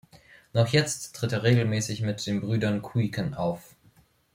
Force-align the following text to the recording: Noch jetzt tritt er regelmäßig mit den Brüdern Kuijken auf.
Noch 0.53 0.69
jetzt 0.69 1.15
tritt 1.15 1.31
er 1.31 1.43
regelmäßig 1.43 2.01
mit 2.01 2.25
den 2.25 2.41
Brüdern 2.41 2.81
Kuijken 2.81 3.35
auf. 3.35 3.75